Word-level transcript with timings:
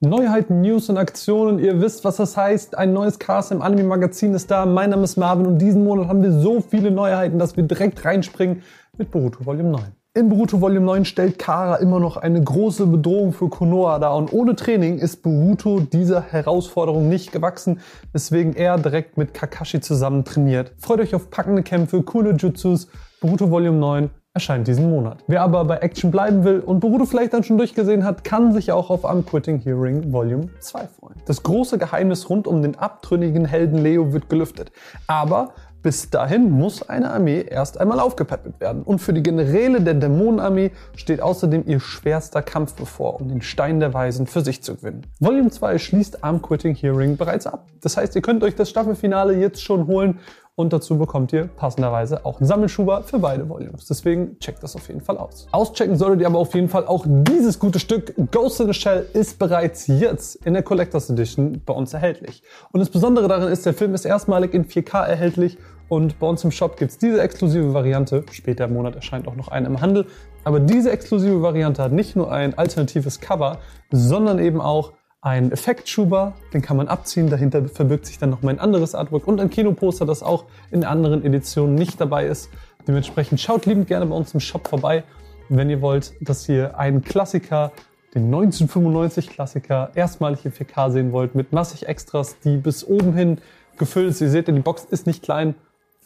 Neuheiten, 0.00 0.60
News 0.60 0.88
und 0.90 0.96
Aktionen. 0.96 1.58
Ihr 1.58 1.80
wisst, 1.80 2.04
was 2.04 2.18
das 2.18 2.36
heißt. 2.36 2.78
Ein 2.78 2.92
neues 2.92 3.18
Cast 3.18 3.50
im 3.50 3.62
Anime 3.62 3.82
Magazin 3.82 4.32
ist 4.32 4.48
da. 4.48 4.64
Mein 4.64 4.90
Name 4.90 5.02
ist 5.02 5.16
Marvin 5.16 5.44
und 5.44 5.58
diesen 5.58 5.82
Monat 5.82 6.06
haben 6.06 6.22
wir 6.22 6.30
so 6.30 6.60
viele 6.60 6.92
Neuheiten, 6.92 7.40
dass 7.40 7.56
wir 7.56 7.64
direkt 7.64 8.04
reinspringen 8.04 8.62
mit 8.96 9.10
Boruto 9.10 9.44
Volume 9.44 9.70
9. 9.70 9.82
In 10.14 10.28
Boruto 10.28 10.60
Volume 10.60 10.86
9 10.86 11.04
stellt 11.04 11.40
Kara 11.40 11.76
immer 11.76 11.98
noch 11.98 12.16
eine 12.16 12.40
große 12.40 12.86
Bedrohung 12.86 13.32
für 13.32 13.48
Konoha 13.48 13.98
dar 13.98 14.14
und 14.14 14.32
ohne 14.32 14.54
Training 14.54 14.98
ist 14.98 15.24
Boruto 15.24 15.80
dieser 15.80 16.22
Herausforderung 16.22 17.08
nicht 17.08 17.32
gewachsen, 17.32 17.80
weswegen 18.12 18.54
er 18.54 18.78
direkt 18.78 19.16
mit 19.16 19.34
Kakashi 19.34 19.80
zusammen 19.80 20.24
trainiert. 20.24 20.74
Freut 20.78 21.00
euch 21.00 21.16
auf 21.16 21.28
packende 21.28 21.64
Kämpfe, 21.64 22.04
coole 22.04 22.36
Jutsus. 22.36 22.86
Boruto 23.20 23.50
Volume 23.50 23.78
9 23.78 24.10
erscheint 24.34 24.68
diesen 24.68 24.88
Monat. 24.88 25.24
Wer 25.26 25.42
aber 25.42 25.64
bei 25.64 25.78
Action 25.78 26.10
bleiben 26.10 26.44
will 26.44 26.60
und 26.60 26.80
Boruto 26.80 27.06
vielleicht 27.06 27.32
dann 27.32 27.42
schon 27.42 27.58
durchgesehen 27.58 28.04
hat, 28.04 28.22
kann 28.22 28.52
sich 28.52 28.70
auch 28.70 28.90
auf 28.90 29.04
Unquitting 29.04 29.58
Hearing 29.58 30.12
Volume 30.12 30.48
2 30.60 30.86
freuen. 30.86 31.16
Das 31.26 31.42
große 31.42 31.76
Geheimnis 31.76 32.30
rund 32.30 32.46
um 32.46 32.62
den 32.62 32.76
abtrünnigen 32.76 33.44
Helden 33.46 33.78
Leo 33.78 34.12
wird 34.12 34.28
gelüftet. 34.28 34.70
Aber 35.06 35.54
bis 35.82 36.10
dahin 36.10 36.50
muss 36.50 36.88
eine 36.88 37.10
Armee 37.10 37.44
erst 37.48 37.80
einmal 37.80 38.00
aufgepäppelt 38.00 38.60
werden. 38.60 38.82
Und 38.82 38.98
für 38.98 39.12
die 39.12 39.22
Generäle 39.22 39.80
der 39.80 39.94
Dämonenarmee 39.94 40.72
steht 40.96 41.20
außerdem 41.20 41.64
ihr 41.66 41.80
schwerster 41.80 42.42
Kampf 42.42 42.74
bevor, 42.74 43.20
um 43.20 43.28
den 43.28 43.42
Stein 43.42 43.78
der 43.80 43.94
Weisen 43.94 44.26
für 44.26 44.40
sich 44.40 44.62
zu 44.62 44.76
gewinnen. 44.76 45.06
Volume 45.20 45.50
2 45.50 45.78
schließt 45.78 46.24
Arm 46.24 46.42
Quitting 46.42 46.74
Hearing 46.74 47.16
bereits 47.16 47.46
ab. 47.46 47.66
Das 47.80 47.96
heißt, 47.96 48.16
ihr 48.16 48.22
könnt 48.22 48.42
euch 48.42 48.56
das 48.56 48.70
Staffelfinale 48.70 49.36
jetzt 49.36 49.62
schon 49.62 49.86
holen 49.86 50.18
und 50.58 50.72
dazu 50.72 50.98
bekommt 50.98 51.32
ihr 51.32 51.44
passenderweise 51.46 52.26
auch 52.26 52.40
einen 52.40 52.48
Sammelschuber 52.48 53.04
für 53.04 53.20
beide 53.20 53.48
Volumes. 53.48 53.86
Deswegen 53.86 54.40
checkt 54.40 54.60
das 54.60 54.74
auf 54.74 54.88
jeden 54.88 55.00
Fall 55.00 55.16
aus. 55.16 55.46
Auschecken 55.52 55.96
solltet 55.96 56.22
ihr 56.22 56.26
aber 56.26 56.40
auf 56.40 56.52
jeden 56.52 56.68
Fall 56.68 56.84
auch 56.84 57.06
dieses 57.06 57.60
gute 57.60 57.78
Stück. 57.78 58.12
Ghost 58.32 58.58
in 58.60 58.66
the 58.66 58.74
Shell 58.74 59.06
ist 59.12 59.38
bereits 59.38 59.86
jetzt 59.86 60.34
in 60.44 60.54
der 60.54 60.64
Collectors 60.64 61.10
Edition 61.10 61.62
bei 61.64 61.72
uns 61.72 61.94
erhältlich. 61.94 62.42
Und 62.72 62.80
das 62.80 62.90
Besondere 62.90 63.28
daran 63.28 63.52
ist, 63.52 63.66
der 63.66 63.72
Film 63.72 63.94
ist 63.94 64.04
erstmalig 64.04 64.52
in 64.52 64.64
4K 64.64 65.04
erhältlich 65.04 65.58
und 65.88 66.18
bei 66.18 66.26
uns 66.26 66.42
im 66.42 66.50
Shop 66.50 66.76
gibt 66.76 66.90
es 66.90 66.98
diese 66.98 67.22
exklusive 67.22 67.72
Variante. 67.72 68.24
Später 68.32 68.64
im 68.64 68.74
Monat 68.74 68.96
erscheint 68.96 69.28
auch 69.28 69.36
noch 69.36 69.46
eine 69.46 69.68
im 69.68 69.80
Handel. 69.80 70.06
Aber 70.42 70.58
diese 70.58 70.90
exklusive 70.90 71.40
Variante 71.40 71.84
hat 71.84 71.92
nicht 71.92 72.16
nur 72.16 72.32
ein 72.32 72.58
alternatives 72.58 73.20
Cover, 73.20 73.58
sondern 73.92 74.40
eben 74.40 74.60
auch 74.60 74.92
ein 75.20 75.50
Effektschuber, 75.50 76.34
den 76.52 76.62
kann 76.62 76.76
man 76.76 76.86
abziehen, 76.88 77.28
dahinter 77.28 77.68
verbirgt 77.68 78.06
sich 78.06 78.18
dann 78.18 78.30
noch 78.30 78.42
mein 78.42 78.60
anderes 78.60 78.94
Artwork 78.94 79.26
und 79.26 79.40
ein 79.40 79.50
Kinoposter, 79.50 80.06
das 80.06 80.22
auch 80.22 80.44
in 80.70 80.84
anderen 80.84 81.24
Editionen 81.24 81.74
nicht 81.74 82.00
dabei 82.00 82.26
ist. 82.26 82.50
Dementsprechend 82.86 83.40
schaut 83.40 83.66
liebend 83.66 83.88
gerne 83.88 84.06
bei 84.06 84.14
uns 84.14 84.32
im 84.32 84.40
Shop 84.40 84.68
vorbei, 84.68 85.02
wenn 85.48 85.70
ihr 85.70 85.80
wollt, 85.82 86.14
dass 86.20 86.48
ihr 86.48 86.78
einen 86.78 87.02
Klassiker, 87.02 87.72
den 88.14 88.26
1995 88.26 89.28
Klassiker, 89.28 89.90
erstmalig 89.94 90.44
in 90.44 90.52
4K 90.52 90.90
sehen 90.90 91.12
wollt, 91.12 91.34
mit 91.34 91.52
massig 91.52 91.88
Extras, 91.88 92.38
die 92.44 92.56
bis 92.56 92.84
oben 92.84 93.12
hin 93.12 93.38
gefüllt 93.76 94.10
ist. 94.10 94.20
Ihr 94.20 94.30
seht, 94.30 94.48
die 94.48 94.52
Box 94.52 94.84
ist 94.84 95.06
nicht 95.06 95.22
klein, 95.22 95.54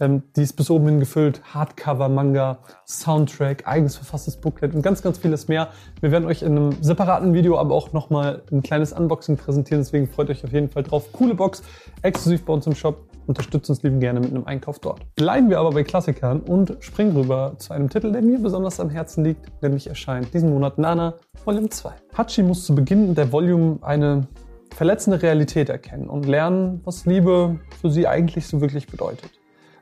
ähm, 0.02 0.24
die 0.36 0.42
ist 0.42 0.54
bis 0.54 0.68
oben 0.68 0.88
hin 0.88 1.00
gefüllt. 1.00 1.40
Hardcover, 1.54 2.08
Manga, 2.08 2.58
Soundtrack, 2.86 3.66
eigens 3.66 3.94
verfasstes 3.94 4.36
Booklet 4.36 4.74
und 4.74 4.82
ganz, 4.82 5.00
ganz 5.00 5.18
vieles 5.18 5.46
mehr. 5.46 5.68
Wir 6.00 6.10
werden 6.10 6.26
euch 6.26 6.42
in 6.42 6.56
einem 6.56 6.82
separaten 6.82 7.32
Video 7.32 7.56
aber 7.56 7.74
auch 7.74 7.92
nochmal 7.92 8.42
ein 8.50 8.62
kleines 8.62 8.92
Unboxing 8.92 9.36
präsentieren. 9.36 9.82
Deswegen 9.82 10.08
freut 10.08 10.28
euch 10.28 10.44
auf 10.44 10.52
jeden 10.52 10.68
Fall 10.68 10.82
drauf. 10.82 11.12
Coole 11.12 11.34
Box, 11.34 11.62
exklusiv 12.02 12.44
bei 12.44 12.52
uns 12.52 12.66
im 12.66 12.74
Shop. 12.74 13.00
Unterstützt 13.28 13.70
uns 13.70 13.84
lieben 13.84 14.00
gerne 14.00 14.18
mit 14.18 14.30
einem 14.30 14.44
Einkauf 14.44 14.80
dort. 14.80 15.02
Bleiben 15.14 15.48
wir 15.48 15.60
aber 15.60 15.70
bei 15.70 15.84
Klassikern 15.84 16.40
und 16.40 16.76
springen 16.80 17.16
rüber 17.16 17.54
zu 17.58 17.72
einem 17.72 17.88
Titel, 17.88 18.10
der 18.10 18.20
mir 18.20 18.40
besonders 18.40 18.80
am 18.80 18.90
Herzen 18.90 19.24
liegt, 19.24 19.62
nämlich 19.62 19.86
erscheint 19.86 20.34
diesen 20.34 20.50
Monat 20.50 20.78
Nana 20.78 21.14
Volume 21.44 21.68
2. 21.68 21.92
Hachi 22.18 22.42
muss 22.42 22.66
zu 22.66 22.74
Beginn 22.74 23.14
der 23.14 23.30
Volume 23.30 23.78
eine 23.82 24.26
verletzende 24.74 25.22
Realität 25.22 25.68
erkennen 25.68 26.08
und 26.08 26.26
lernen, 26.26 26.80
was 26.84 27.06
Liebe 27.06 27.60
für 27.80 27.90
sie 27.90 28.08
eigentlich 28.08 28.48
so 28.48 28.60
wirklich 28.60 28.88
bedeutet. 28.88 29.30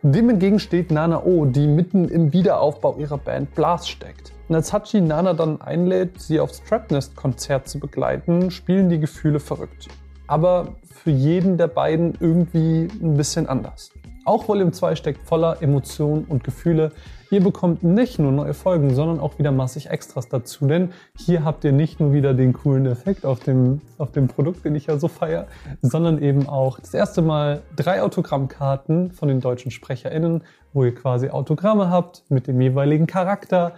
Dem 0.03 0.31
entgegen 0.31 0.59
steht 0.59 0.91
Nana 0.91 1.25
O, 1.25 1.45
die 1.45 1.67
mitten 1.67 2.09
im 2.09 2.33
Wiederaufbau 2.33 2.97
ihrer 2.97 3.19
Band 3.19 3.55
Blast 3.55 3.91
steckt. 3.91 4.33
Und 4.49 4.55
als 4.55 4.73
Hachi 4.73 5.03
Nana 5.03 5.35
dann 5.35 5.61
einlädt, 5.61 6.19
sie 6.19 6.41
aufs 6.41 6.65
Trapnest-Konzert 6.65 7.69
zu 7.69 7.79
begleiten, 7.79 8.51
spielen 8.51 8.89
die 8.89 8.99
Gefühle 8.99 9.41
verrückt. 9.41 9.89
Aber 10.27 10.77
für 10.87 11.11
jeden 11.11 11.59
der 11.59 11.67
beiden 11.67 12.17
irgendwie 12.19 12.89
ein 13.03 13.19
bisschen 13.19 13.47
anders. 13.47 13.93
Auch 14.31 14.47
Volume 14.47 14.71
2 14.71 14.95
steckt 14.95 15.27
voller 15.27 15.61
Emotionen 15.61 16.25
und 16.29 16.45
Gefühle. 16.45 16.93
Ihr 17.33 17.43
bekommt 17.43 17.83
nicht 17.83 18.21
nur 18.21 18.31
neue 18.31 18.55
Folgen, 18.55 18.95
sondern 18.95 19.19
auch 19.19 19.41
wieder 19.41 19.51
massig 19.51 19.91
Extras 19.91 20.29
dazu, 20.29 20.69
denn 20.69 20.93
hier 21.19 21.45
habt 21.45 21.65
ihr 21.65 21.73
nicht 21.73 21.99
nur 21.99 22.13
wieder 22.13 22.33
den 22.33 22.53
coolen 22.53 22.87
Effekt 22.87 23.27
auf 23.27 23.41
dem, 23.41 23.81
auf 23.99 24.13
dem 24.13 24.29
Produkt, 24.29 24.65
den 24.65 24.77
ich 24.77 24.87
ja 24.87 24.99
so 24.99 25.09
feier, 25.09 25.49
sondern 25.83 26.23
eben 26.23 26.49
auch 26.49 26.79
das 26.79 26.95
erste 26.95 27.23
Mal 27.23 27.63
drei 27.75 28.03
Autogrammkarten 28.03 29.11
von 29.11 29.27
den 29.27 29.41
deutschen 29.41 29.73
SprecherInnen, 29.73 30.45
wo 30.73 30.85
ihr 30.85 30.95
quasi 30.95 31.31
Autogramme 31.31 31.91
habt 31.91 32.23
mit 32.29 32.47
dem 32.47 32.61
jeweiligen 32.61 33.09
Charakter. 33.09 33.73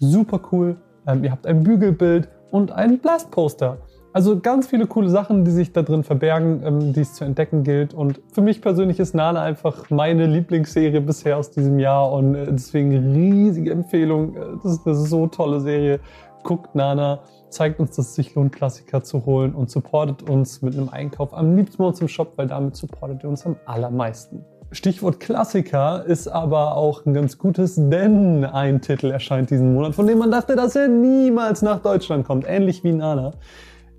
Super 0.00 0.40
cool. 0.50 0.78
Ähm, 1.06 1.22
ihr 1.22 1.30
habt 1.30 1.46
ein 1.46 1.62
Bügelbild 1.62 2.28
und 2.50 2.72
ein 2.72 2.98
Blastposter. 2.98 3.78
Also 4.12 4.38
ganz 4.38 4.66
viele 4.66 4.86
coole 4.86 5.08
Sachen, 5.08 5.44
die 5.44 5.50
sich 5.50 5.72
da 5.72 5.82
drin 5.82 6.04
verbergen, 6.04 6.62
ähm, 6.64 6.92
die 6.92 7.00
es 7.00 7.14
zu 7.14 7.24
entdecken 7.24 7.64
gilt. 7.64 7.94
Und 7.94 8.20
für 8.32 8.42
mich 8.42 8.60
persönlich 8.60 9.00
ist 9.00 9.14
Nana 9.14 9.40
einfach 9.42 9.88
meine 9.88 10.26
Lieblingsserie 10.26 11.00
bisher 11.00 11.38
aus 11.38 11.50
diesem 11.50 11.78
Jahr 11.78 12.12
und 12.12 12.34
äh, 12.34 12.46
deswegen 12.50 13.14
riesige 13.14 13.70
Empfehlung. 13.70 14.36
Äh, 14.36 14.40
das 14.62 14.72
ist 14.72 14.86
eine 14.86 14.96
so 14.96 15.26
tolle 15.28 15.60
Serie. 15.60 16.00
Guckt 16.42 16.74
Nana, 16.74 17.20
zeigt 17.48 17.80
uns, 17.80 17.96
dass 17.96 18.08
es 18.08 18.14
sich 18.14 18.34
lohnt, 18.34 18.52
Klassiker 18.52 19.02
zu 19.02 19.24
holen 19.24 19.54
und 19.54 19.70
supportet 19.70 20.28
uns 20.28 20.60
mit 20.60 20.76
einem 20.76 20.88
Einkauf 20.90 21.32
am 21.32 21.56
liebsten 21.56 21.78
bei 21.78 21.84
uns 21.84 22.00
im 22.00 22.08
Shop, 22.08 22.32
weil 22.36 22.48
damit 22.48 22.76
supportet 22.76 23.22
ihr 23.22 23.30
uns 23.30 23.46
am 23.46 23.56
allermeisten. 23.64 24.44
Stichwort 24.72 25.20
Klassiker 25.20 26.04
ist 26.06 26.28
aber 26.28 26.76
auch 26.76 27.04
ein 27.04 27.12
ganz 27.14 27.38
gutes, 27.38 27.76
denn 27.76 28.44
ein 28.44 28.80
Titel 28.80 29.10
erscheint 29.10 29.50
diesen 29.50 29.74
Monat, 29.74 29.94
von 29.94 30.06
dem 30.06 30.18
man 30.18 30.30
dachte, 30.30 30.56
dass 30.56 30.74
er 30.76 30.88
niemals 30.88 31.62
nach 31.62 31.80
Deutschland 31.80 32.26
kommt, 32.26 32.46
ähnlich 32.48 32.82
wie 32.82 32.92
Nana. 32.92 33.32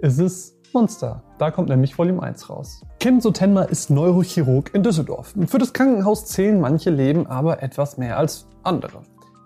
Es 0.06 0.20
ist 0.20 0.58
Monster. 0.74 1.24
Da 1.38 1.50
kommt 1.50 1.70
nämlich 1.70 1.98
Volume 1.98 2.22
1 2.22 2.50
raus. 2.50 2.86
Kim 3.00 3.22
Sotenma 3.22 3.62
ist 3.62 3.90
Neurochirurg 3.90 4.76
in 4.76 4.84
Düsseldorf. 4.84 5.34
Für 5.48 5.60
das 5.60 5.72
Krankenhaus 5.72 6.26
zählen 6.26 6.60
manche 6.60 6.90
Leben 6.90 7.26
aber 7.26 7.64
etwas 7.64 7.98
mehr 7.98 8.18
als 8.18 8.46
andere. 8.64 9.04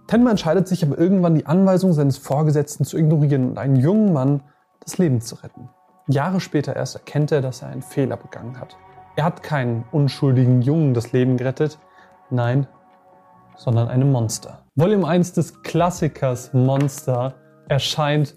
Tenma 0.07 0.31
entscheidet 0.31 0.67
sich 0.67 0.83
aber 0.83 0.97
irgendwann, 0.97 1.35
die 1.35 1.45
Anweisung 1.45 1.93
seines 1.93 2.17
Vorgesetzten 2.17 2.85
zu 2.85 2.97
ignorieren 2.97 3.51
und 3.51 3.59
einen 3.59 3.75
jungen 3.75 4.13
Mann 4.13 4.41
das 4.79 4.97
Leben 4.97 5.21
zu 5.21 5.35
retten. 5.35 5.69
Jahre 6.07 6.39
später 6.39 6.75
erst 6.75 6.95
erkennt 6.95 7.31
er, 7.31 7.43
dass 7.43 7.61
er 7.61 7.67
einen 7.67 7.83
Fehler 7.83 8.17
begangen 8.17 8.59
hat. 8.59 8.77
Er 9.15 9.25
hat 9.25 9.43
keinen 9.43 9.83
unschuldigen 9.91 10.63
Jungen 10.63 10.95
das 10.95 11.11
Leben 11.11 11.37
gerettet, 11.37 11.77
nein, 12.31 12.65
sondern 13.57 13.89
einem 13.89 14.11
Monster. 14.11 14.63
Volume 14.73 15.07
1 15.07 15.33
des 15.33 15.61
Klassikers 15.61 16.51
Monster 16.51 17.35
erscheint 17.69 18.33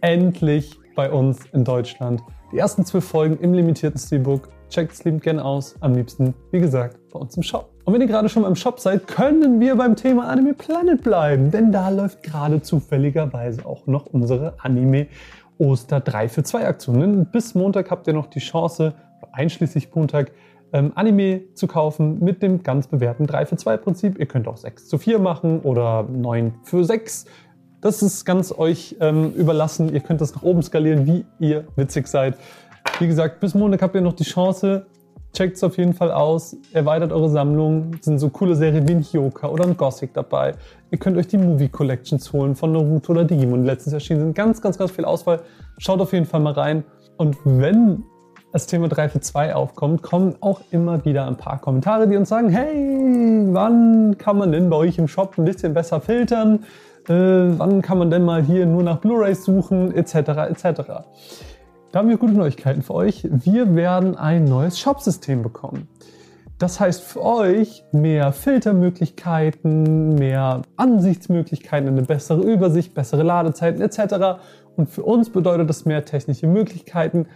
endlich 0.00 0.80
bei 1.00 1.10
uns 1.10 1.46
in 1.54 1.64
Deutschland. 1.64 2.22
Die 2.52 2.58
ersten 2.58 2.84
zwölf 2.84 3.06
Folgen 3.06 3.38
im 3.38 3.54
limitierten 3.54 3.98
Steelbook. 3.98 4.50
Checkt 4.68 4.92
es 4.92 5.02
liebend 5.02 5.22
gerne 5.22 5.42
aus. 5.42 5.74
Am 5.80 5.94
liebsten, 5.94 6.34
wie 6.50 6.60
gesagt, 6.60 6.98
bei 7.10 7.18
uns 7.18 7.34
im 7.38 7.42
Shop. 7.42 7.70
Und 7.86 7.94
wenn 7.94 8.02
ihr 8.02 8.06
gerade 8.06 8.28
schon 8.28 8.42
mal 8.42 8.48
im 8.48 8.54
Shop 8.54 8.78
seid, 8.78 9.06
können 9.06 9.60
wir 9.60 9.76
beim 9.76 9.96
Thema 9.96 10.28
Anime 10.28 10.52
Planet 10.52 11.02
bleiben. 11.02 11.50
Denn 11.50 11.72
da 11.72 11.88
läuft 11.88 12.22
gerade 12.22 12.60
zufälligerweise 12.60 13.64
auch 13.64 13.86
noch 13.86 14.04
unsere 14.12 14.52
Anime 14.58 15.06
Oster 15.56 16.00
3 16.00 16.28
für 16.28 16.42
2 16.42 16.66
Aktionen. 16.66 17.24
Bis 17.24 17.54
Montag 17.54 17.90
habt 17.90 18.06
ihr 18.06 18.12
noch 18.12 18.26
die 18.26 18.40
Chance, 18.40 18.92
einschließlich 19.32 19.88
Montag, 19.94 20.32
ähm, 20.74 20.92
Anime 20.96 21.54
zu 21.54 21.66
kaufen 21.66 22.22
mit 22.22 22.42
dem 22.42 22.62
ganz 22.62 22.88
bewährten 22.88 23.26
3 23.26 23.46
für 23.46 23.56
2 23.56 23.78
Prinzip. 23.78 24.18
Ihr 24.18 24.26
könnt 24.26 24.46
auch 24.46 24.58
6 24.58 24.86
zu 24.86 24.98
4 24.98 25.18
machen 25.18 25.60
oder 25.60 26.02
9 26.02 26.56
für 26.62 26.84
6. 26.84 27.24
Das 27.80 28.02
ist 28.02 28.26
ganz 28.26 28.52
euch 28.52 28.96
ähm, 29.00 29.32
überlassen. 29.32 29.92
Ihr 29.92 30.00
könnt 30.00 30.20
das 30.20 30.34
nach 30.34 30.42
oben 30.42 30.62
skalieren, 30.62 31.06
wie 31.06 31.24
ihr 31.38 31.64
witzig 31.76 32.08
seid. 32.08 32.36
Wie 32.98 33.06
gesagt, 33.06 33.40
bis 33.40 33.54
Montag 33.54 33.80
habt 33.80 33.94
ihr 33.94 34.02
noch 34.02 34.12
die 34.12 34.24
Chance. 34.24 34.84
Checkt 35.32 35.56
es 35.56 35.64
auf 35.64 35.78
jeden 35.78 35.94
Fall 35.94 36.10
aus. 36.10 36.56
Erweitert 36.74 37.10
eure 37.10 37.30
Sammlung. 37.30 37.92
Es 37.98 38.04
sind 38.04 38.18
so 38.18 38.28
coole 38.28 38.54
Serien 38.54 38.86
wie 38.86 38.92
ein 38.92 39.02
Hyoka 39.02 39.48
oder 39.48 39.64
ein 39.64 39.76
Gothic 39.78 40.12
dabei. 40.12 40.54
Ihr 40.90 40.98
könnt 40.98 41.16
euch 41.16 41.28
die 41.28 41.38
Movie 41.38 41.68
Collections 41.68 42.30
holen 42.32 42.54
von 42.54 42.72
Naruto 42.72 43.12
oder 43.12 43.24
Digimon, 43.24 43.64
letztens 43.64 43.94
erschienen 43.94 44.20
sind. 44.20 44.34
Ganz, 44.34 44.60
ganz, 44.60 44.76
ganz 44.76 44.90
viel 44.90 45.06
Auswahl. 45.06 45.40
Schaut 45.78 46.00
auf 46.00 46.12
jeden 46.12 46.26
Fall 46.26 46.40
mal 46.40 46.52
rein. 46.52 46.84
Und 47.16 47.38
wenn 47.44 48.02
das 48.52 48.66
Thema 48.66 48.88
3 48.88 49.08
für 49.08 49.20
2 49.20 49.54
aufkommt, 49.54 50.02
kommen 50.02 50.34
auch 50.40 50.60
immer 50.70 51.02
wieder 51.06 51.26
ein 51.26 51.36
paar 51.36 51.60
Kommentare, 51.60 52.08
die 52.08 52.16
uns 52.16 52.28
sagen, 52.28 52.50
hey, 52.50 53.46
wann 53.52 54.18
kann 54.18 54.36
man 54.36 54.52
denn 54.52 54.68
bei 54.68 54.76
euch 54.76 54.98
im 54.98 55.08
Shop 55.08 55.38
ein 55.38 55.44
bisschen 55.44 55.72
besser 55.72 56.00
filtern? 56.00 56.64
Äh, 57.08 57.58
wann 57.58 57.82
kann 57.82 57.98
man 57.98 58.10
denn 58.10 58.24
mal 58.24 58.42
hier 58.42 58.66
nur 58.66 58.82
nach 58.82 58.98
Blu-rays 58.98 59.44
suchen, 59.44 59.92
etc. 59.94 60.14
etc. 60.14 60.64
Da 61.92 61.98
haben 61.98 62.08
wir 62.08 62.18
gute 62.18 62.34
Neuigkeiten 62.34 62.82
für 62.82 62.94
euch. 62.94 63.26
Wir 63.30 63.74
werden 63.74 64.16
ein 64.16 64.44
neues 64.44 64.78
Shop-System 64.78 65.42
bekommen. 65.42 65.88
Das 66.60 66.78
heißt 66.78 67.02
für 67.02 67.24
euch 67.24 67.84
mehr 67.90 68.32
Filtermöglichkeiten, 68.32 70.14
mehr 70.14 70.60
Ansichtsmöglichkeiten, 70.76 71.88
eine 71.88 72.02
bessere 72.02 72.42
Übersicht, 72.42 72.92
bessere 72.92 73.22
Ladezeiten 73.22 73.80
etc. 73.80 74.40
Und 74.76 74.90
für 74.90 75.02
uns 75.02 75.30
bedeutet 75.30 75.70
das 75.70 75.86
mehr 75.86 76.04
technische 76.04 76.46
Möglichkeiten, 76.46 77.26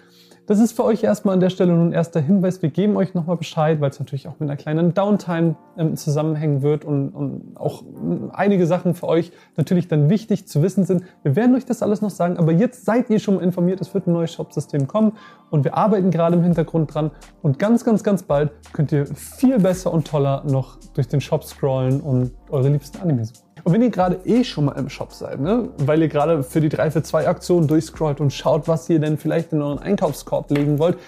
das 0.46 0.58
ist 0.58 0.73
für 0.73 0.85
euch 0.85 1.02
erstmal 1.02 1.35
an 1.35 1.41
der 1.41 1.50
Stelle 1.50 1.73
nun 1.73 1.93
erster 1.93 2.20
Hinweis. 2.20 2.61
Wir 2.61 2.69
geben 2.69 2.96
euch 2.96 3.14
nochmal 3.14 3.37
Bescheid, 3.37 3.81
weil 3.81 3.91
es 3.91 3.99
natürlich 3.99 4.29
auch 4.29 4.38
mit 4.38 4.49
einer 4.49 4.56
kleinen 4.56 4.93
Downtime 4.93 5.56
ähm, 5.79 5.96
zusammenhängen 5.96 6.62
wird 6.62 6.85
und, 6.85 7.11
und 7.11 7.56
auch 7.56 7.82
ähm, 7.82 8.31
einige 8.32 8.67
Sachen 8.67 8.94
für 8.94 9.08
euch 9.08 9.32
natürlich 9.56 9.88
dann 9.88 10.11
wichtig 10.11 10.46
zu 10.46 10.62
wissen 10.62 10.85
sind. 10.85 11.05
Wir 11.23 11.35
werden 11.37 11.55
euch 11.55 11.64
das 11.64 11.82
alles 11.82 12.02
noch 12.02 12.11
sagen, 12.11 12.37
aber 12.37 12.52
jetzt 12.52 12.85
seid 12.85 13.08
ihr 13.08 13.19
schon 13.19 13.41
informiert, 13.41 13.81
es 13.81 13.94
wird 13.94 14.06
ein 14.06 14.12
neues 14.12 14.32
Shop-System 14.32 14.87
kommen 14.87 15.12
und 15.50 15.64
wir 15.64 15.76
arbeiten 15.76 16.11
gerade 16.11 16.37
im 16.37 16.43
Hintergrund 16.43 16.93
dran 16.93 17.11
und 17.43 17.58
ganz, 17.58 17.85
ganz, 17.85 18.05
ganz 18.05 18.23
bald 18.23 18.52
könnt 18.73 18.93
ihr 18.93 19.06
viel 19.06 19.58
besser 19.58 19.93
und 19.93 20.06
toller 20.06 20.43
noch 20.46 20.76
durch 20.94 21.08
den 21.08 21.20
Shop 21.20 21.44
scrollen 21.44 22.00
und 22.00 22.32
eure 22.50 22.69
liebsten 22.69 23.00
Anime 23.00 23.25
suchen. 23.25 23.54
Und 23.65 23.73
wenn 23.73 23.83
ihr 23.83 23.91
gerade 23.91 24.21
eh 24.27 24.45
schon 24.45 24.67
mal 24.67 24.73
im 24.73 24.91
Shop 24.91 25.13
seid, 25.13 25.41
ne, 25.41 25.71
weil 25.79 26.03
ihr 26.03 26.09
gerade 26.09 26.43
für 26.43 26.61
die 26.61 26.69
3 26.69 26.91
für 26.91 27.03
2 27.03 27.27
Aktion 27.27 27.67
durchscrollt 27.67 28.21
und 28.21 28.31
schaut, 28.31 28.69
was 28.69 28.89
ihr 28.91 29.01
denn 29.01 29.17
vielleicht 29.17 29.53
in 29.53 29.63
euren 29.63 29.79
Einkaufskorb 29.79 30.51
legen 30.51 30.79
wollt, 30.79 30.99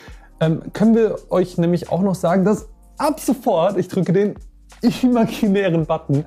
ähm, 0.41 0.63
können 0.73 0.95
wir 0.95 1.17
euch 1.31 1.59
nämlich 1.59 1.91
auch 1.91 2.01
noch 2.01 2.15
sagen, 2.15 2.45
dass 2.45 2.69
ab 2.97 3.21
sofort, 3.21 3.77
ich 3.77 3.89
drücke 3.89 4.13
den 4.15 4.35
imaginären 5.03 5.85
Button, 5.85 6.25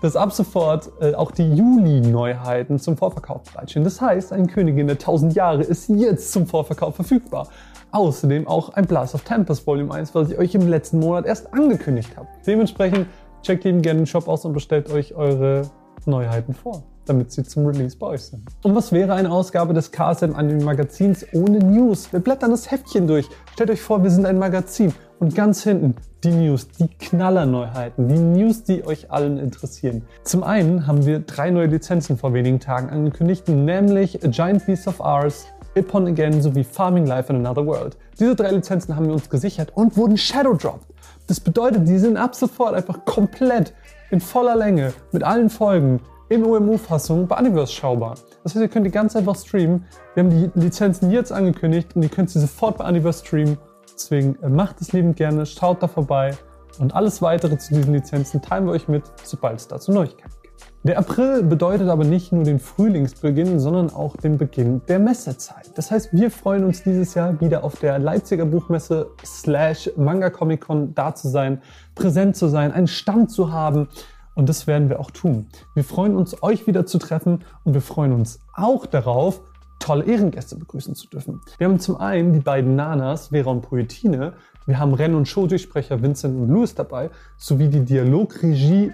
dass 0.00 0.16
ab 0.16 0.32
sofort 0.32 0.90
äh, 1.00 1.14
auch 1.14 1.30
die 1.30 1.54
Juli-Neuheiten 1.54 2.78
zum 2.78 2.96
Vorverkauf 2.96 3.42
bereitstehen. 3.42 3.84
Das 3.84 4.00
heißt, 4.00 4.32
ein 4.32 4.46
Königin 4.46 4.86
der 4.86 4.96
1000 4.96 5.34
Jahre 5.34 5.62
ist 5.62 5.90
jetzt 5.90 6.32
zum 6.32 6.46
Vorverkauf 6.46 6.96
verfügbar. 6.96 7.48
Außerdem 7.92 8.46
auch 8.46 8.70
ein 8.70 8.86
Blast 8.86 9.14
of 9.14 9.24
Tempest 9.24 9.66
Volume 9.66 9.92
1, 9.92 10.14
was 10.14 10.30
ich 10.30 10.38
euch 10.38 10.54
im 10.54 10.68
letzten 10.68 11.00
Monat 11.00 11.26
erst 11.26 11.52
angekündigt 11.52 12.16
habe. 12.16 12.28
Dementsprechend 12.46 13.08
Checkt 13.42 13.64
eben 13.64 13.82
gerne 13.82 14.00
den 14.00 14.06
Shop 14.06 14.28
aus 14.28 14.44
und 14.44 14.52
bestellt 14.52 14.90
euch 14.90 15.14
eure 15.14 15.62
Neuheiten 16.06 16.54
vor, 16.54 16.82
damit 17.06 17.32
sie 17.32 17.42
zum 17.42 17.66
Release 17.66 17.96
bei 17.96 18.06
euch 18.06 18.22
sind. 18.22 18.42
Und 18.62 18.74
was 18.74 18.92
wäre 18.92 19.14
eine 19.14 19.30
Ausgabe 19.30 19.74
des 19.74 19.90
KSM 19.90 20.34
Anime 20.34 20.64
Magazins 20.64 21.26
ohne 21.32 21.58
News? 21.58 22.12
Wir 22.12 22.20
blättern 22.20 22.50
das 22.50 22.70
Heftchen 22.70 23.06
durch. 23.06 23.26
Stellt 23.52 23.70
euch 23.70 23.80
vor, 23.80 24.02
wir 24.02 24.10
sind 24.10 24.26
ein 24.26 24.38
Magazin 24.38 24.92
und 25.20 25.34
ganz 25.34 25.62
hinten 25.62 25.94
die 26.24 26.32
News, 26.32 26.68
die 26.68 26.88
Knallerneuheiten, 26.88 28.08
die 28.08 28.18
News, 28.18 28.64
die 28.64 28.84
euch 28.84 29.10
allen 29.10 29.38
interessieren. 29.38 30.02
Zum 30.24 30.42
einen 30.42 30.86
haben 30.86 31.06
wir 31.06 31.20
drei 31.20 31.50
neue 31.50 31.66
Lizenzen 31.66 32.18
vor 32.18 32.34
wenigen 32.34 32.60
Tagen 32.60 32.90
angekündigt, 32.90 33.48
nämlich 33.48 34.22
A 34.24 34.28
Giant 34.28 34.66
Beast 34.66 34.86
of 34.86 35.00
Ours, 35.00 35.46
Ippon 35.74 36.06
Again 36.06 36.42
sowie 36.42 36.64
Farming 36.64 37.06
Life 37.06 37.32
in 37.32 37.44
Another 37.44 37.66
World. 37.66 37.96
Diese 38.18 38.34
drei 38.34 38.50
Lizenzen 38.50 38.96
haben 38.96 39.06
wir 39.06 39.12
uns 39.12 39.30
gesichert 39.30 39.72
und 39.74 39.96
wurden 39.96 40.16
Shadow 40.16 40.54
dropped. 40.54 40.86
Das 41.26 41.40
bedeutet, 41.40 41.88
die 41.88 41.98
sind 41.98 42.16
ab 42.16 42.34
sofort 42.34 42.74
einfach 42.74 43.04
komplett 43.04 43.72
in 44.10 44.20
voller 44.20 44.56
Länge 44.56 44.92
mit 45.12 45.22
allen 45.22 45.48
Folgen 45.48 46.00
in 46.28 46.44
OMU-Fassung 46.44 47.26
bei 47.26 47.38
Universe 47.38 47.72
schaubar. 47.72 48.14
Das 48.42 48.54
heißt, 48.54 48.62
ihr 48.62 48.68
könnt 48.68 48.86
die 48.86 48.90
ganz 48.90 49.14
einfach 49.16 49.36
streamen. 49.36 49.84
Wir 50.14 50.24
haben 50.24 50.30
die 50.30 50.50
Lizenzen 50.58 51.10
jetzt 51.10 51.32
angekündigt 51.32 51.94
und 51.94 52.02
ihr 52.02 52.08
könnt 52.08 52.30
sie 52.30 52.40
sofort 52.40 52.78
bei 52.78 52.88
Universe 52.88 53.24
streamen. 53.24 53.58
Deswegen 53.92 54.36
äh, 54.42 54.48
macht 54.48 54.80
es 54.80 54.92
liebend 54.92 55.16
gerne, 55.16 55.44
schaut 55.46 55.82
da 55.82 55.88
vorbei 55.88 56.36
und 56.78 56.94
alles 56.94 57.20
weitere 57.20 57.58
zu 57.58 57.74
diesen 57.74 57.92
Lizenzen 57.92 58.40
teilen 58.40 58.66
wir 58.66 58.72
euch 58.72 58.88
mit, 58.88 59.04
sobald 59.22 59.58
es 59.58 59.68
dazu 59.68 59.92
Neuigkeiten. 59.92 60.39
Der 60.82 60.98
April 60.98 61.42
bedeutet 61.42 61.88
aber 61.88 62.04
nicht 62.04 62.32
nur 62.32 62.44
den 62.44 62.58
Frühlingsbeginn, 62.58 63.60
sondern 63.60 63.90
auch 63.90 64.16
den 64.16 64.38
Beginn 64.38 64.80
der 64.88 64.98
Messezeit. 64.98 65.70
Das 65.76 65.90
heißt, 65.90 66.14
wir 66.14 66.30
freuen 66.30 66.64
uns 66.64 66.82
dieses 66.82 67.12
Jahr 67.14 67.38
wieder 67.40 67.64
auf 67.64 67.78
der 67.78 67.98
Leipziger 67.98 68.46
Buchmesse 68.46 69.10
slash 69.22 69.90
Manga 69.96 70.30
Comic 70.30 70.62
Con 70.62 70.94
da 70.94 71.14
zu 71.14 71.28
sein, 71.28 71.60
präsent 71.94 72.36
zu 72.36 72.48
sein, 72.48 72.72
einen 72.72 72.86
Stand 72.86 73.30
zu 73.30 73.52
haben. 73.52 73.88
Und 74.34 74.48
das 74.48 74.66
werden 74.66 74.88
wir 74.88 75.00
auch 75.00 75.10
tun. 75.10 75.48
Wir 75.74 75.84
freuen 75.84 76.16
uns, 76.16 76.42
euch 76.42 76.66
wieder 76.66 76.86
zu 76.86 76.96
treffen 76.98 77.44
und 77.64 77.74
wir 77.74 77.82
freuen 77.82 78.12
uns 78.12 78.40
auch 78.54 78.86
darauf, 78.86 79.42
tolle 79.80 80.04
Ehrengäste 80.04 80.56
begrüßen 80.56 80.94
zu 80.94 81.08
dürfen. 81.08 81.40
Wir 81.58 81.66
haben 81.66 81.78
zum 81.80 81.96
einen 81.96 82.32
die 82.32 82.40
beiden 82.40 82.76
Nanas, 82.76 83.28
Vera 83.28 83.50
und 83.50 83.62
Poetine. 83.62 84.34
Wir 84.66 84.78
haben 84.78 84.94
Renn- 84.94 85.14
und 85.14 85.26
Show-Durchsprecher 85.26 86.00
Vincent 86.00 86.38
und 86.38 86.48
Louis 86.48 86.74
dabei, 86.74 87.10
sowie 87.36 87.68
die 87.68 87.84
Dialogregie. 87.84 88.92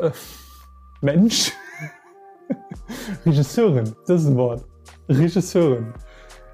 Äh, 0.00 0.10
Mensch. 1.00 1.52
Regisseurin, 3.24 3.92
das 4.06 4.22
ist 4.22 4.28
ein 4.28 4.36
Wort. 4.36 4.64
Regisseurin. 5.08 5.92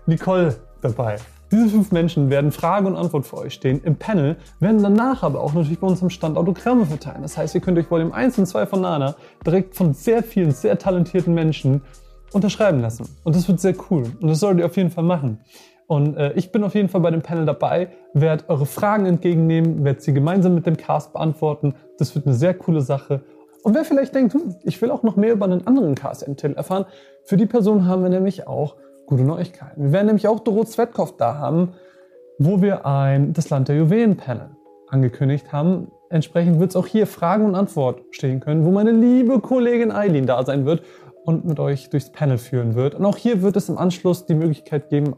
Nicole 0.06 0.56
dabei. 0.82 1.17
Diese 1.50 1.69
fünf 1.69 1.93
Menschen 1.93 2.31
werden 2.31 2.52
Frage 2.52 2.87
und 2.87 2.96
Antwort 2.96 3.26
für 3.26 3.38
euch 3.38 3.55
stehen 3.55 3.81
im 3.85 3.96
Panel, 3.96 4.37
werden 4.61 4.82
danach 4.82 5.23
aber 5.23 5.41
auch 5.41 5.55
natürlich 5.55 5.79
bei 5.79 5.87
uns 5.87 6.02
am 6.02 6.11
Stand 6.11 6.37
Autogramme 6.37 6.85
verteilen. 6.85 7.23
Das 7.23 7.37
heißt, 7.37 7.55
ihr 7.55 7.61
könnt 7.61 7.79
euch 7.79 7.91
Volume 7.91 8.12
1 8.12 8.38
und 8.38 8.46
2 8.46 8.67
von 8.67 8.81
Nana 8.81 9.14
direkt 9.46 9.76
von 9.76 9.94
sehr 9.94 10.23
vielen, 10.23 10.50
sehr 10.50 10.79
talentierten 10.79 11.32
Menschen 11.32 11.82
unterschreiben 12.32 12.81
lassen. 12.81 13.08
Und 13.23 13.37
das 13.37 13.46
wird 13.46 13.61
sehr 13.61 13.75
cool. 13.91 14.05
Und 14.20 14.29
das 14.29 14.41
solltet 14.41 14.61
ihr 14.61 14.67
auf 14.67 14.76
jeden 14.76 14.91
Fall 14.91 15.05
machen. 15.05 15.38
Und 15.87 16.17
äh, 16.17 16.32
ich 16.32 16.50
bin 16.50 16.64
auf 16.64 16.75
jeden 16.75 16.88
Fall 16.88 17.02
bei 17.02 17.11
dem 17.11 17.23
Panel 17.23 17.46
dabei, 17.46 17.91
werde 18.14 18.49
eure 18.49 18.67
Fragen 18.67 19.06
entgegennehmen, 19.06 19.85
werde 19.85 20.00
sie 20.00 20.12
gemeinsam 20.12 20.55
mit 20.55 20.67
dem 20.67 20.76
Cast 20.76 21.12
beantworten. 21.12 21.75
Das 21.99 22.14
wird 22.14 22.26
eine 22.26 22.35
sehr 22.35 22.55
coole 22.55 22.81
Sache. 22.81 23.23
Und 23.64 23.75
wer 23.75 23.84
vielleicht 23.84 24.14
denkt, 24.14 24.34
hm, 24.34 24.56
ich 24.62 24.81
will 24.82 24.90
auch 24.90 25.02
noch 25.02 25.16
mehr 25.16 25.32
über 25.32 25.46
einen 25.46 25.66
anderen 25.66 25.94
KSM-Titel 25.94 26.55
erfahren, 26.55 26.84
für 27.25 27.38
die 27.38 27.46
Person 27.46 27.87
haben 27.87 28.02
wir 28.02 28.11
nämlich 28.11 28.46
auch 28.46 28.76
gute 29.06 29.22
Neuigkeiten. 29.22 29.84
Wir 29.84 29.93
werden 29.93 30.06
nämlich 30.06 30.28
auch 30.28 30.40
Dorot 30.40 30.69
Svetkov 30.69 31.16
da 31.16 31.38
haben, 31.38 31.72
wo 32.38 32.61
wir 32.61 32.84
ein 32.84 33.32
Das 33.32 33.49
Land 33.49 33.69
der 33.69 33.76
Juwelen-Panel 33.76 34.50
angekündigt 34.88 35.50
haben. 35.50 35.90
Entsprechend 36.11 36.61
wird 36.61 36.70
es 36.70 36.76
auch 36.76 36.87
hier 36.87 37.06
Fragen 37.06 37.46
und 37.46 37.55
Antwort 37.55 38.02
stehen 38.11 38.40
können, 38.40 38.66
wo 38.66 38.70
meine 38.70 38.93
liebe 38.93 39.40
Kollegin 39.40 39.90
Eileen 39.90 40.26
da 40.26 40.44
sein 40.44 40.67
wird 40.67 40.82
und 41.25 41.46
mit 41.46 41.58
euch 41.58 41.88
durchs 41.88 42.12
Panel 42.12 42.37
führen 42.37 42.75
wird. 42.75 42.94
Und 42.94 43.06
auch 43.06 43.17
hier 43.17 43.40
wird 43.40 43.56
es 43.56 43.70
im 43.70 43.78
Anschluss 43.78 44.26
die 44.26 44.34
Möglichkeit 44.34 44.90
geben, 44.90 45.14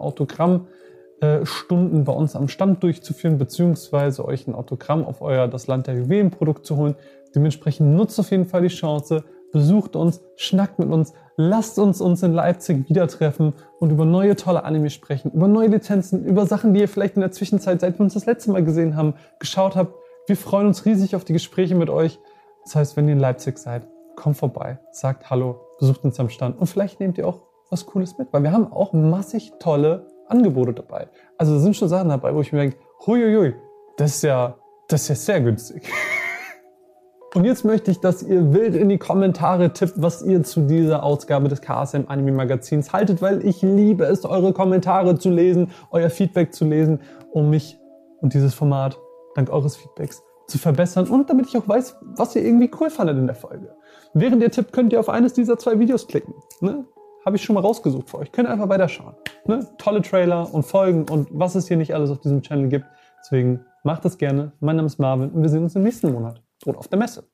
Autogrammstunden 1.21 2.05
bei 2.05 2.13
uns 2.13 2.37
am 2.37 2.49
Stand 2.49 2.83
durchzuführen, 2.83 3.39
beziehungsweise 3.39 4.25
euch 4.25 4.47
ein 4.47 4.55
Autogramm 4.55 5.05
auf 5.05 5.23
euer 5.23 5.49
Das 5.49 5.67
Land 5.67 5.87
der 5.87 5.97
Juwelen 5.97 6.31
Produkt 6.31 6.67
zu 6.67 6.77
holen. 6.77 6.95
Dementsprechend 7.35 7.95
nutzt 7.97 8.19
auf 8.21 8.31
jeden 8.31 8.47
Fall 8.47 8.63
die 8.63 8.69
Chance, 8.69 9.25
besucht 9.53 9.97
uns, 9.97 10.21
schnackt 10.37 10.79
mit 10.79 10.91
uns, 10.91 11.13
lasst 11.37 11.79
uns 11.79 12.01
uns 12.01 12.23
in 12.23 12.33
Leipzig 12.33 12.89
wieder 12.89 13.09
treffen 13.09 13.55
und 13.79 13.91
über 13.91 14.05
neue 14.05 14.37
tolle 14.37 14.65
Anime 14.65 14.91
sprechen, 14.91 15.31
über 15.33 15.49
neue 15.49 15.69
Lizenzen, 15.69 16.25
über 16.25 16.47
Sachen, 16.47 16.75
die 16.75 16.81
ihr 16.81 16.89
vielleicht 16.89 17.17
in 17.17 17.21
der 17.21 17.33
Zwischenzeit, 17.33 17.81
seit 17.81 17.99
wir 17.99 18.05
uns 18.05 18.15
das 18.15 18.27
letzte 18.27 18.51
Mal 18.51 18.65
gesehen 18.65 18.97
haben, 18.97 19.15
geschaut 19.39 19.77
habt. 19.77 19.95
Wir 20.27 20.37
freuen 20.37 20.67
uns 20.67 20.85
riesig 20.85 21.15
auf 21.15 21.25
die 21.25 21.33
Gespräche 21.33 21.75
mit 21.75 21.91
euch. 21.91 22.19
Das 22.65 22.75
heißt, 22.75 22.97
wenn 22.97 23.07
ihr 23.07 23.15
in 23.15 23.21
Leipzig 23.21 23.59
seid, 23.59 23.87
kommt 24.17 24.37
vorbei, 24.37 24.79
sagt 24.91 25.31
Hallo, 25.31 25.61
besucht 25.79 26.05
uns 26.05 26.19
am 26.19 26.31
Stand 26.31 26.59
und 26.59 26.67
vielleicht 26.67 27.01
nehmt 27.01 27.19
ihr 27.19 27.29
auch 27.29 27.43
was 27.71 27.87
Cooles 27.87 28.17
mit, 28.19 28.33
weil 28.33 28.43
wir 28.43 28.53
haben 28.53 28.73
auch 28.73 28.93
massig 28.93 29.53
tolle 29.59 30.07
Angebote 30.29 30.73
dabei. 30.73 31.09
Also 31.39 31.55
da 31.55 31.61
sind 31.61 31.77
schon 31.77 31.89
Sachen 31.89 32.09
dabei, 32.09 32.35
wo 32.35 32.41
ich 32.41 32.53
mir 32.53 32.61
denke, 32.61 32.77
huiuiui, 33.07 33.55
das 33.97 34.17
ist 34.17 34.23
ja, 34.23 34.57
das 34.89 35.03
ist 35.03 35.09
ja 35.09 35.15
sehr 35.15 35.41
günstig. 35.41 35.83
Und 37.35 37.45
jetzt 37.45 37.67
möchte 37.67 37.91
ich, 37.91 38.01
dass 38.01 38.23
ihr 38.23 38.55
wild 38.55 38.75
in 38.75 38.89
die 38.89 38.97
Kommentare 38.97 39.73
tippt, 39.75 40.01
was 40.01 40.23
ihr 40.23 40.43
zu 40.43 40.61
dieser 40.63 41.03
Ausgabe 41.03 41.49
des 41.49 41.61
KSM 41.61 42.05
Anime 42.07 42.33
Magazins 42.33 42.95
haltet, 42.95 43.21
weil 43.21 43.45
ich 43.45 43.61
liebe 43.61 44.05
es, 44.05 44.25
eure 44.25 44.55
Kommentare 44.55 45.19
zu 45.19 45.29
lesen, 45.29 45.71
euer 45.91 46.09
Feedback 46.09 46.55
zu 46.55 46.65
lesen, 46.65 47.01
um 47.33 47.51
mich 47.51 47.79
und 48.23 48.33
dieses 48.33 48.55
Format 48.55 48.99
dank 49.35 49.51
eures 49.51 49.77
Feedbacks 49.77 50.23
zu 50.47 50.59
verbessern 50.59 51.09
und 51.09 51.29
damit 51.29 51.47
ich 51.47 51.57
auch 51.59 51.69
weiß, 51.69 51.97
was 52.17 52.35
ihr 52.37 52.43
irgendwie 52.43 52.71
cool 52.81 52.89
fandet 52.89 53.19
in 53.19 53.27
der 53.27 53.37
Folge. 53.37 53.75
Während 54.15 54.43
ihr 54.43 54.51
tippt, 54.51 54.73
könnt 54.73 54.93
ihr 54.93 55.01
auf 55.01 55.11
eines 55.11 55.35
dieser 55.35 55.59
zwei 55.59 55.79
Videos 55.79 56.07
klicken. 56.07 56.35
Ne? 56.61 56.87
Habe 57.27 57.35
ich 57.35 57.43
schon 57.43 57.55
mal 57.55 57.61
rausgesucht 57.61 58.09
für 58.09 58.19
euch. 58.19 58.31
Könnt 58.31 58.49
einfach 58.49 58.69
weiterschauen. 58.69 59.17
Ne? 59.47 59.67
Tolle 59.79 60.01
Trailer 60.01 60.55
und 60.55 60.63
Folgen 60.63 61.09
und 61.09 61.29
was 61.33 61.57
es 61.57 61.67
hier 61.67 61.77
nicht 61.77 61.93
alles 61.93 62.09
auf 62.09 62.21
diesem 62.21 62.41
Channel 62.41 62.69
gibt. 62.69 62.87
Deswegen 63.21 63.65
macht 63.83 64.05
es 64.05 64.17
gerne. 64.17 64.53
Mein 64.61 64.77
Name 64.77 64.87
ist 64.87 65.01
Marvin 65.01 65.31
und 65.31 65.43
wir 65.43 65.49
sehen 65.49 65.65
uns 65.65 65.75
im 65.75 65.83
nächsten 65.83 66.13
Monat 66.13 66.41
oder 66.67 66.79
auf 66.79 66.87
der 66.87 67.01
Messe. 67.01 67.25